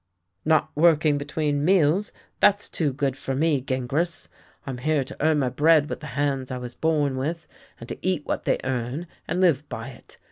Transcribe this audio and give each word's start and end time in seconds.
""Not 0.45 0.71
working 0.73 1.19
between 1.19 1.63
meals— 1.63 2.11
that's 2.39 2.69
too 2.69 2.91
good 2.91 3.15
for 3.15 3.35
me, 3.35 3.61
Gingras. 3.61 4.29
I'm 4.65 4.79
here 4.79 5.03
to 5.03 5.15
earn 5.23 5.37
my 5.37 5.49
bread 5.49 5.91
with 5.91 5.99
the 5.99 6.07
hands 6.17 6.49
I 6.49 6.57
was 6.57 6.73
born 6.73 7.17
with, 7.17 7.47
and 7.79 7.87
to 7.87 7.99
eat 8.01 8.25
what 8.25 8.45
they 8.45 8.57
earn, 8.63 9.05
and 9.27 9.39
live 9.41 9.69
by 9.69 9.89
it. 9.89 10.17